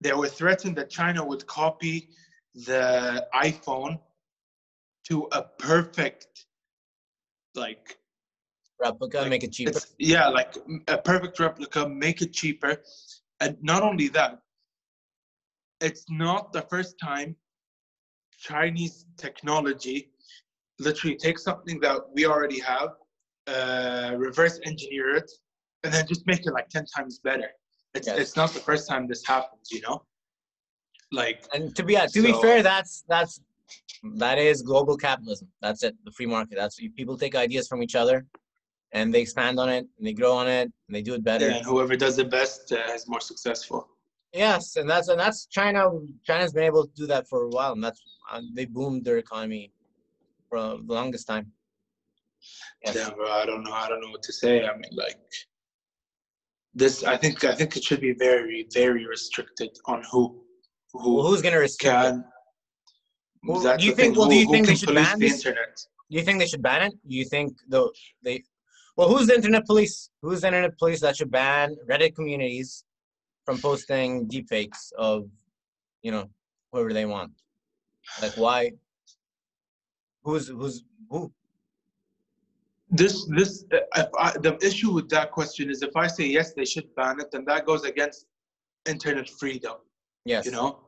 [0.00, 2.08] they were threatened that china would copy
[2.66, 3.98] the iphone
[5.06, 6.46] to a perfect
[7.54, 7.98] like
[8.80, 9.80] replica like, make it cheaper.
[9.98, 10.56] yeah like
[10.88, 12.82] a perfect replica make it cheaper
[13.40, 14.40] and not only that
[15.80, 17.34] it's not the first time
[18.38, 20.10] chinese technology
[20.78, 22.90] literally takes something that we already have
[23.48, 25.30] uh, reverse engineer it
[25.84, 27.48] and then just make it like 10 times better
[27.94, 28.18] it's, Yes.
[28.18, 30.02] it's not the first time this happens you know
[31.12, 33.40] like And to be yeah, to be fair, that's that's
[34.16, 35.48] that is global capitalism.
[35.60, 35.94] That's it.
[36.04, 36.56] The free market.
[36.56, 38.26] That's people take ideas from each other,
[38.92, 41.48] and they expand on it, and they grow on it, and they do it better.
[41.48, 43.88] and whoever does it best uh, is more successful
[44.32, 45.88] Yes, and that's and that's China.
[46.24, 49.18] China's been able to do that for a while, and that's uh, they boomed their
[49.18, 49.72] economy
[50.48, 51.50] for the longest time.
[52.84, 52.94] Yes.
[52.96, 53.72] Yeah, bro, I don't know.
[53.72, 54.64] I don't know what to say.
[54.64, 55.18] I mean, like
[56.74, 57.04] this.
[57.04, 57.42] I think.
[57.44, 60.42] I think it should be very, very restricted on who,
[60.92, 62.10] who Well, who's gonna restrict it?
[62.10, 62.24] can.
[63.44, 65.38] Well, do you think- thing, well, do you who think they should ban the this?
[65.46, 65.76] internet?
[66.10, 66.92] Do you think they should ban it?
[67.08, 67.90] Do you think though
[68.22, 68.42] they?
[68.96, 70.10] Well, who's the internet police?
[70.22, 72.84] Who's the internet police that should ban Reddit communities
[73.48, 75.26] from posting deepfakes of,
[76.02, 76.28] you know,
[76.70, 77.32] whoever they want?
[78.20, 78.72] Like why?
[80.22, 81.32] Who's who's who?
[82.90, 86.52] this this uh, if I, the issue with that question is if I say yes,
[86.52, 88.26] they should ban it, then that goes against
[88.86, 89.76] internet freedom.
[90.26, 90.44] Yes.
[90.44, 90.80] You know.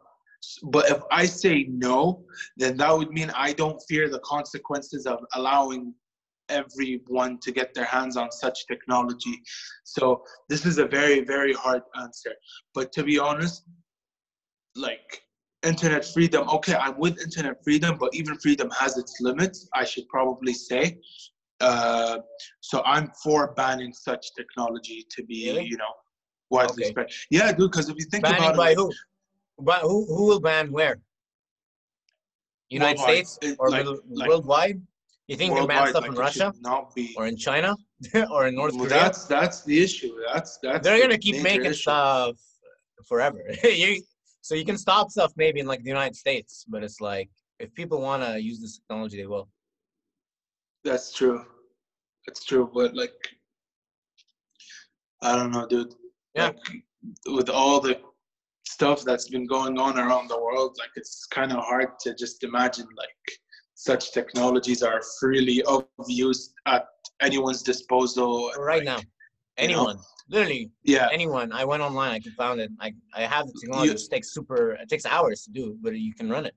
[0.62, 2.24] But if I say no,
[2.58, 5.94] then that would mean I don't fear the consequences of allowing
[6.50, 9.42] everyone to get their hands on such technology.
[9.84, 12.32] So this is a very very hard answer.
[12.74, 13.64] But to be honest,
[14.76, 15.22] like
[15.62, 19.68] internet freedom, okay, I'm with internet freedom, but even freedom has its limits.
[19.74, 20.98] I should probably say.
[21.60, 22.18] Uh,
[22.60, 25.66] so I'm for banning such technology to be, Really?
[25.66, 25.92] you know,
[26.50, 26.90] widely Okay.
[26.90, 27.08] spread.
[27.30, 27.70] Yeah, dude.
[27.70, 28.90] Because if you think Banning about by it, who?
[29.58, 30.96] But who who will ban where?
[32.70, 33.26] United Worldwide.
[33.26, 33.86] States or like-
[34.28, 34.80] worldwide?
[35.30, 36.52] You think they ban worldwide, stuff like, in Russia
[36.96, 37.14] be.
[37.16, 37.76] or in China
[38.32, 39.00] or in North Well, Korea?
[39.02, 40.12] that's that's the issue.
[40.32, 40.84] That's that's.
[40.84, 41.82] They're the gonna keep making issue.
[41.82, 42.36] stuff
[43.06, 43.38] forever.
[43.64, 44.02] you
[44.40, 47.72] so you can stop stuff maybe in like the United States, but it's like if
[47.74, 49.48] people want to use this technology, they will.
[50.82, 51.44] That's true.
[52.26, 52.68] That's true.
[52.74, 53.14] But like,
[55.22, 55.94] I don't know, dude.
[56.34, 56.46] Yeah.
[56.46, 56.58] Like,
[57.26, 58.00] with all the
[58.66, 62.42] stuff that's been going on around the world, like it's kind of hard to just
[62.42, 63.38] imagine like
[63.80, 66.86] such technologies are freely of use at
[67.20, 68.52] anyone's disposal.
[68.58, 69.08] Right like, now, you know?
[69.56, 71.08] anyone, literally Yeah.
[71.10, 71.50] anyone.
[71.50, 72.70] I went online, I could found it.
[72.78, 73.88] I I have the technology.
[73.88, 74.72] You- It takes super.
[74.82, 76.54] It takes hours to do, but you can run it.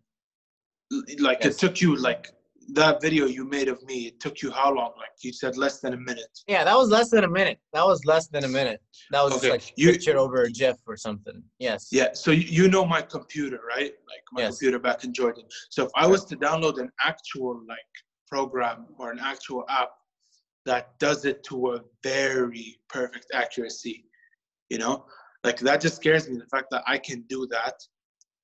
[1.27, 1.55] Like Yes.
[1.55, 2.23] it took you like
[2.69, 4.07] that video you made of me.
[4.07, 4.91] It took you how long?
[4.97, 6.27] Like you said, less than a minute.
[6.47, 7.59] Yeah, that was less than a minute.
[7.73, 8.81] That was less than a minute.
[9.11, 11.43] That was Okay, just like you- picture over a GIF or something.
[11.59, 11.89] Yes.
[11.91, 13.93] Yeah, so you- you know my computer, right?
[14.07, 14.53] Like my Yes.
[14.57, 15.45] computer back in Jordan.
[15.69, 17.79] So if I was to download an actual like
[18.27, 19.91] program or an actual app
[20.65, 24.05] that does it to a very perfect accuracy,
[24.69, 25.05] you know,
[25.43, 26.37] like that just scares me.
[26.37, 27.75] The fact that I can do that,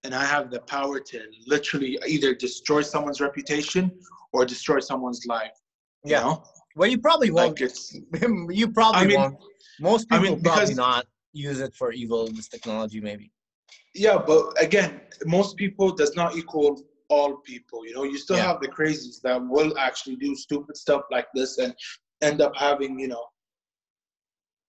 [0.03, 3.91] and I have the power to literally either destroy someone's reputation
[4.33, 5.51] or destroy someone's life.
[6.05, 6.21] You Yeah.
[6.21, 6.43] know?
[6.75, 7.59] Well, you probably won't.
[7.59, 7.71] like
[8.59, 9.37] you probably I mean- won't.
[9.81, 12.27] Most I people mean, will probably because- not use it for evil.
[12.27, 13.31] This technology, maybe.
[13.95, 17.85] Yeah, but again, most people does not equal all people.
[17.87, 18.47] You know, you still Yeah.
[18.47, 21.73] have the crazies that will actually do stupid stuff like this and
[22.21, 23.25] end up having, you know,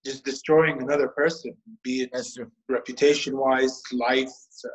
[0.05, 2.27] just destroying another person, be it
[2.69, 4.29] reputation wise, life,
[4.65, 4.69] uh,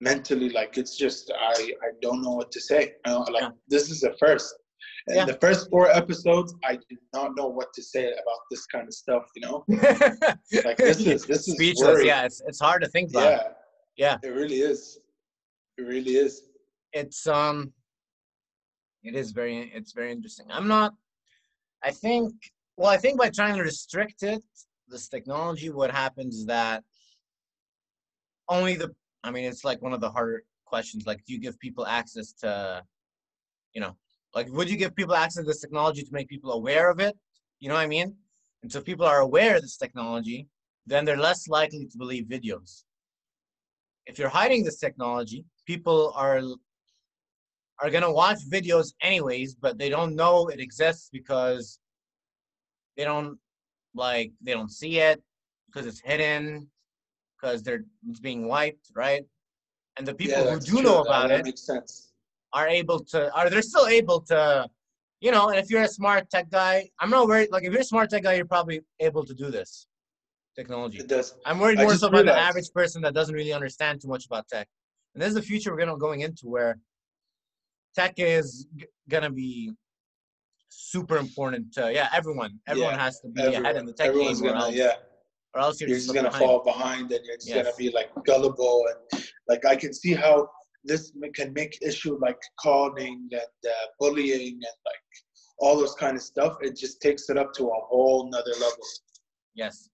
[0.00, 0.50] mentally.
[0.50, 2.94] Like it's just, I, I don't know what to say.
[3.06, 3.50] Know, like Yeah.
[3.68, 4.54] this is the first.
[5.08, 5.24] And Yeah.
[5.24, 8.94] the first four episodes, I did not know what to say about this kind of
[8.94, 9.24] stuff.
[9.34, 9.64] You know,
[10.64, 11.86] like this is this is speechless.
[11.88, 12.06] worrying.
[12.06, 13.30] Yeah, it's it's hard to think about.
[13.96, 14.16] Yeah.
[14.22, 14.28] Yeah.
[14.28, 14.98] It really is.
[15.78, 16.42] It really is.
[16.92, 17.72] It's um,
[19.02, 20.46] it is very it's very interesting.
[20.50, 20.92] I'm not.
[21.82, 22.34] I think
[22.80, 24.42] well, I think by trying to restrict it,
[24.88, 26.82] this technology, what happens is that
[28.48, 28.88] only the.
[29.22, 31.04] I mean, it's like one of the harder questions.
[31.06, 32.82] Like, do you give people access to,
[33.74, 33.96] you know,
[34.34, 37.14] like would you give people access to this technology to make people aware of it?
[37.58, 38.16] You know what I mean?
[38.62, 40.48] And so people are aware of this technology,
[40.86, 42.84] then they're less likely to believe videos.
[44.06, 46.40] If you're hiding this technology, people are
[47.82, 51.78] are gonna watch videos anyways, but they don't know it exists because
[53.00, 53.38] they don't
[53.94, 55.22] like they don't see it
[55.66, 56.68] because it's hidden
[57.34, 59.24] because they're it's being wiped, right?
[59.96, 60.82] And the people who do true.
[60.82, 62.12] know about it sense.
[62.52, 64.68] are able to are they're still able to
[65.22, 67.86] you know and if you're a smart tech guy i'm not worried like if you're
[67.88, 69.86] a smart tech guy you're probably able to do this
[70.58, 71.34] technology It does.
[71.44, 74.48] i'm worried more so about the average person that doesn't really understand too much about
[74.48, 74.66] tech
[75.12, 76.72] and this is the future we're gonna going into where
[77.94, 79.72] tech is g- gonna be
[80.70, 84.40] super important to yeah everyone everyone Yeah, has to be ahead in the tech game
[84.40, 84.94] gonna, else, yeah.
[85.54, 86.44] or else you're, You're just just gonna behind.
[86.44, 90.48] fall behind, and you're it's gonna be like gullible, and like I can see how
[90.84, 95.04] this can make issue like calling and uh, bullying and like
[95.58, 96.56] all those kind of stuff.
[96.62, 98.84] It just takes it up to a whole nother level.
[99.54, 99.90] yes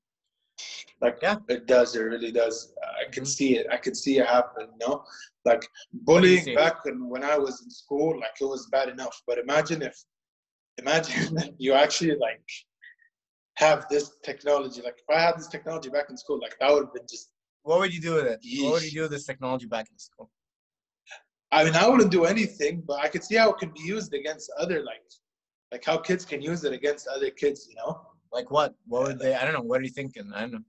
[1.00, 1.36] Like Yeah.
[1.48, 2.72] it does, it really does.
[3.02, 3.34] I can Mhm.
[3.38, 3.66] see it.
[3.70, 4.68] I can see it happen.
[4.80, 5.04] You know,
[5.44, 9.16] like bullying back when, when I was in school, like it was bad enough.
[9.26, 9.96] But imagine if,
[10.78, 12.46] imagine you actually like
[13.56, 14.82] have this technology.
[14.82, 17.30] Like if I had this technology back in school, like that would have been just.
[17.62, 19.98] what would you do with it what would you do with this technology back in
[19.98, 20.30] school
[21.52, 24.12] I mean, I wouldn't do anything, but I could see how it could be used
[24.12, 25.02] against other like,
[25.72, 27.66] like how kids can use it against other kids.
[27.70, 27.92] You know.
[28.32, 30.64] like what what would they i don't know what are you thinking i don't know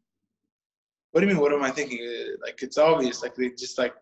[1.11, 1.41] What do you mean?
[1.41, 1.99] What am I thinking?
[1.99, 3.17] Uh, Like it's obvious.
[3.23, 3.95] Like they just like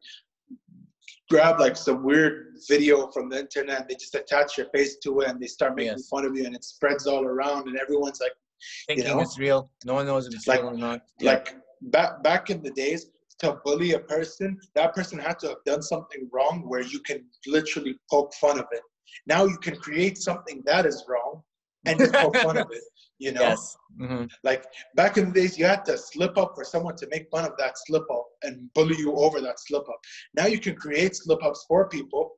[1.30, 3.88] grab like some weird video from the internet.
[3.88, 6.08] They just attach your face to it, and they start making Yes.
[6.08, 8.34] fun of you, and it spreads all around, and everyone's like,
[8.88, 9.20] thinking know?
[9.20, 9.70] it's real.
[9.84, 11.02] No one knows if it's Like- real or not.
[11.22, 13.08] like back back in the days
[13.40, 17.26] to bully a person, that person had to have done something wrong where you can
[17.46, 18.82] literally poke fun of it.
[19.28, 21.44] Now you can create something that is wrong
[21.86, 22.84] and just poke fun of it.
[23.18, 23.78] You know, Yes.
[23.98, 27.30] hmm like back in the days, you had to slip up for someone to make
[27.30, 30.00] fun of that slip up and bully you over that slip up.
[30.36, 32.34] Now you can create slip ups for people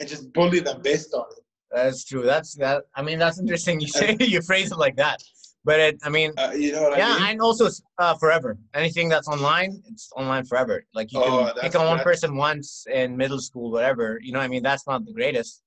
[0.00, 1.44] and just bully them based on it.
[1.70, 2.22] That's true.
[2.24, 2.84] That's that.
[2.96, 3.80] I mean, that's interesting.
[3.80, 5.22] You say you phrase it like that,
[5.64, 5.98] but it.
[6.02, 7.28] I mean, Uh, you know what yeah, I mean?
[7.30, 8.58] and also uh, forever.
[8.74, 10.82] Anything that's online, it's online forever.
[10.92, 14.18] Like you Oh, can pick on one person once in middle school, whatever.
[14.20, 15.62] You know, what I mean, that's not the greatest.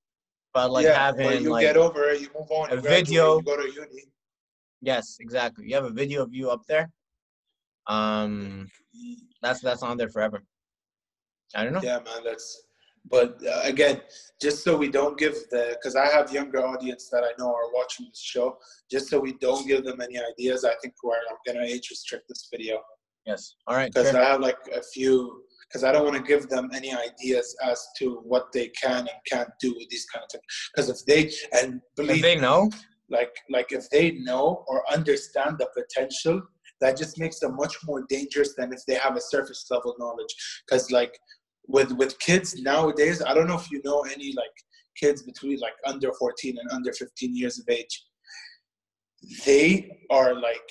[0.54, 2.72] But like yeah, having you like get over it, you move on.
[2.72, 4.04] a video- go to uni.
[4.80, 5.66] yes, exactly.
[5.66, 6.92] You have a video of you up there.
[7.88, 8.70] Um,
[9.42, 10.42] that's that's on there forever.
[11.56, 11.82] I don't know.
[11.82, 12.62] Yeah, man, that's.
[13.10, 14.00] But uh, again,
[14.40, 17.70] just so we don't give the, because I have younger audience that I know are
[17.74, 18.56] watching this show.
[18.90, 22.28] Just so we don't give them any ideas, I think we're, I'm gonna age restrict
[22.28, 22.80] this video
[23.26, 23.56] Yes.
[23.66, 23.92] All right.
[23.92, 24.20] because sure.
[24.22, 25.42] I have like a few.
[25.74, 29.10] Because I don't want to give them any ideas as to what they can and
[29.28, 30.44] can't do with these kind of things.
[30.72, 32.70] Because if they and If believe they know,
[33.10, 36.40] like like if they know or understand the potential
[36.80, 40.34] that just makes them much more dangerous than if they have a surface level knowledge
[40.66, 41.18] because like
[41.66, 44.56] with with kids nowadays i don't know if you know any like
[44.96, 48.04] kids between like under 14 and under 15 years of age
[49.44, 50.68] they are like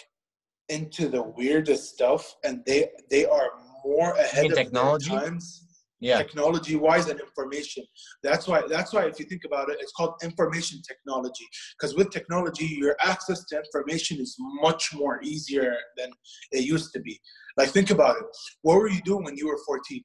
[0.69, 3.49] into the weirdest stuff and they they are
[3.85, 5.09] more ahead of technology?
[5.09, 5.67] their times
[5.99, 6.17] yeah.
[6.17, 7.83] technology wise and information
[8.23, 12.09] that's why that's why if you think about it it's called information technology because with
[12.11, 16.09] technology your access to information is much more easier than
[16.51, 17.17] it used to be
[17.57, 18.23] like think about it
[18.63, 20.03] what were you doing when you were 14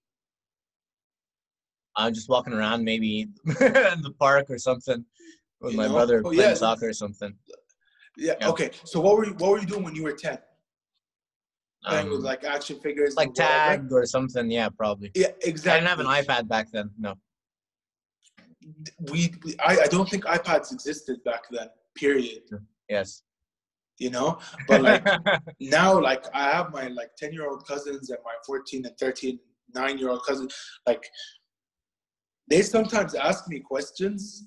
[1.97, 5.05] I'm just walking around, maybe in the park or something,
[5.61, 5.95] with You my know?
[5.95, 6.55] brother Oh, playing yeah.
[6.55, 7.35] soccer or something.
[8.17, 8.49] yeah, Yeah.
[8.51, 10.39] okay so what were you what were you doing when you were 10
[11.85, 14.51] playing with Um, like action figures like tag or something.
[14.51, 15.11] Yeah, probably.
[15.15, 15.71] yeah exactly.
[15.71, 16.91] I didn't have an iPad back then.
[16.99, 17.15] No.
[19.11, 22.43] we, we I, I don't think ipads existed back then period
[22.89, 23.23] Yes.
[23.99, 24.39] you know
[24.69, 25.05] but like
[25.61, 29.39] now like i have my like 10 year old cousins and my 14 and 13
[29.75, 30.55] 9 year old cousins
[30.87, 31.05] like
[32.51, 34.47] they sometimes ask me questions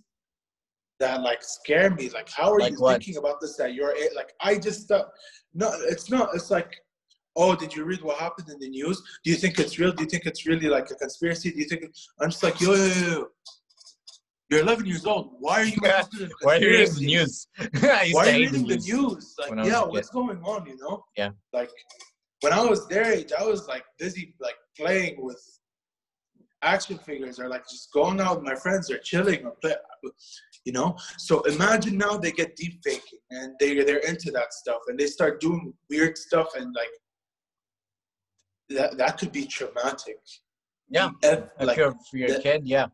[0.99, 2.91] that like scare me like how are Like you what?
[2.93, 5.05] thinking about this at your age like i just uh,
[5.53, 6.71] no it's not it's like
[7.35, 10.03] oh did you read what happened in the news do you think it's real do
[10.03, 11.83] you think it's really like a conspiracy do you think
[12.19, 13.27] i'm just like yo yo yo, yo.
[14.49, 17.47] you're 11 years old why are you interested in Why are you reading the news?
[17.79, 18.87] Why are you reading the news.
[18.87, 19.35] news?
[19.39, 20.65] Like, when yeah, what's going on?
[20.67, 21.05] You know?
[21.15, 21.29] Yeah.
[21.53, 21.71] Like,
[22.41, 25.41] when I was their age, I was like busy like playing with
[26.63, 29.75] action figures or like just going out with my friends or chilling or play.
[30.65, 30.95] You know?
[31.17, 35.07] So imagine now they get deep faking and they they're into that stuff and they
[35.07, 36.89] start doing weird stuff and like
[38.75, 40.17] that that could be traumatic.
[40.89, 41.09] Yeah.
[41.23, 42.87] If, like for your the- kid, yeah.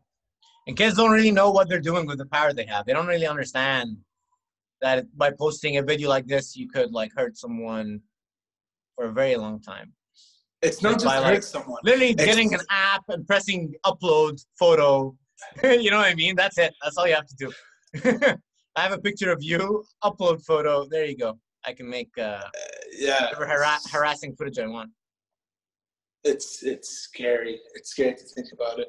[0.66, 2.84] And kids don't really know what they're doing with the power they have.
[2.84, 3.96] They don't really understand
[4.82, 8.00] that by posting a video like this, you could like hurt someone
[8.94, 9.92] for a very long time.
[10.60, 11.78] it's not like just by, hurt like, someone.
[11.84, 15.16] Literally Ex- getting an app and pressing upload photo.
[15.62, 16.36] you know what I mean?
[16.36, 16.74] That's it.
[16.82, 17.52] That's all you have to do.
[18.76, 20.86] I have a picture of you, upload photo.
[20.88, 21.38] There you go.
[21.64, 22.42] I can make uh,
[22.92, 23.30] Yeah.
[23.38, 23.46] whatever
[23.92, 24.90] harassing footage I want.
[26.28, 27.60] It's it's scary.
[27.74, 28.88] It's scary to think about it.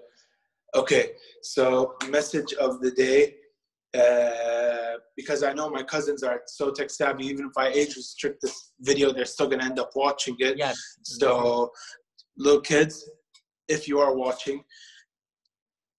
[0.76, 3.36] Okay, so message of the day,
[3.98, 7.26] uh, because I know my cousins are so tech savvy.
[7.26, 10.58] Even if I age restrict this video, they're still gonna end up watching it.
[10.58, 10.78] Yes.
[11.02, 11.72] So,
[12.38, 13.10] little kids,
[13.68, 14.64] if you are watching,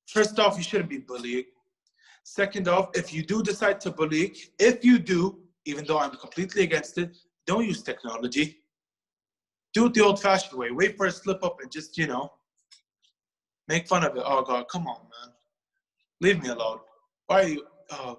[0.07, 1.45] first off, you shouldn't be bullying.
[2.23, 6.63] Second off, if you do decide to bully, if you do, even though I'm completely
[6.63, 8.60] against it, don't use technology.
[9.73, 10.71] Do it the old fashioned way.
[10.71, 12.31] Wait for a slip up and just, you know,
[13.69, 14.23] make fun of it.
[14.25, 15.33] Oh, God, come on, man.
[16.21, 16.79] Leave me alone.
[17.27, 17.65] Why are you?
[17.93, 18.19] Oh.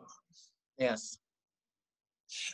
[0.77, 1.17] Yes.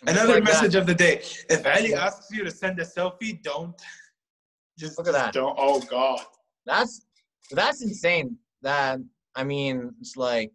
[0.08, 1.22] Another like that- message of the day.
[1.50, 3.80] If Ali asks you to send a selfie, don't.
[4.80, 5.34] Just, Look at just that.
[5.34, 5.56] don't.
[5.60, 6.20] Oh, God.
[6.68, 7.02] That's
[7.50, 8.38] that's insane.
[8.62, 9.00] That
[9.36, 10.52] I mean, it's like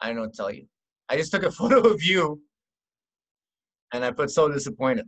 [0.00, 0.66] I don't know what to tell you.
[1.08, 2.42] I just took a photo of you,
[3.94, 5.06] and I put so disappointed.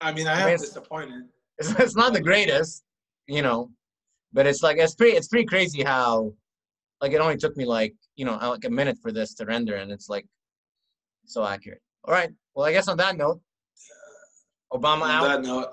[0.00, 1.24] I mean, I I am mean, it's- disappointed.
[1.58, 2.84] It's, it's not the greatest,
[3.26, 3.70] you know,
[4.32, 6.32] but it's like it's pretty it's pretty crazy how
[7.00, 9.76] like it only took me like you know like a minute for this to render,
[9.76, 10.26] and it's like
[11.24, 11.80] so accurate.
[12.04, 12.30] All right.
[12.54, 13.40] Well, I guess on that note,
[14.72, 15.24] Obama On out.
[15.24, 15.68] that note,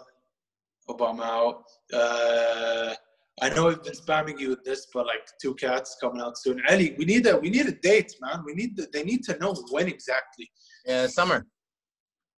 [0.89, 1.63] Obama out.
[1.93, 2.93] Uh,
[3.41, 6.61] I know we've been spamming you with this, but like two cats coming out soon.
[6.69, 8.43] Ali, we need a we need a date, man.
[8.45, 10.49] We need the, they need to know when exactly.
[10.87, 11.47] Uh, summer.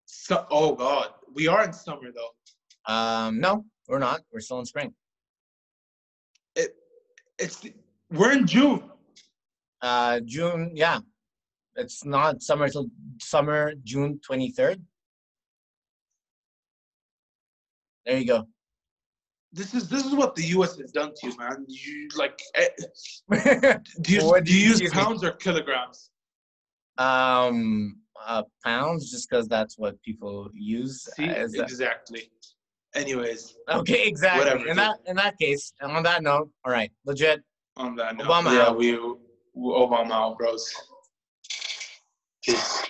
[0.05, 2.29] So, oh God, we are in summer though.
[2.85, 4.21] Um, no, We're not.
[4.31, 4.93] We're still in spring.
[6.55, 6.75] It,
[7.39, 7.61] it's
[8.11, 8.83] we're in June.
[9.81, 10.71] Uh, June.
[10.75, 10.99] Yeah,
[11.75, 12.87] it's not summer till
[13.21, 14.81] summer June twenty third.
[18.05, 18.47] There you go.
[19.53, 20.77] This is this is what the U.S.
[20.77, 21.65] has done to you, man.
[21.67, 22.67] You like, eh,
[24.01, 25.01] do you do you use excuse me?
[25.01, 26.09] pounds or kilograms?
[26.97, 31.07] um, uh, pounds, just because that's what people use.
[31.15, 32.29] See, exactly.
[32.95, 34.45] Anyways, okay, exactly.
[34.45, 37.41] Whatever, in that in that case, and on that note, all right, legit.
[37.75, 38.77] on that note, Obama yeah, out.
[38.77, 40.71] we, we Obama out, bros.
[42.43, 42.83] Peace.